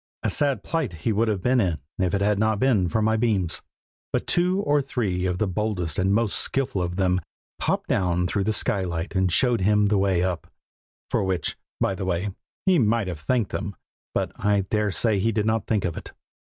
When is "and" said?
5.99-6.11, 9.13-9.31